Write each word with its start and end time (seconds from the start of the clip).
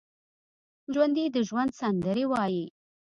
ژوندي 0.93 1.25
د 1.35 1.37
ژوند 1.47 1.71
سندرې 1.79 2.25
وايي 2.31 2.65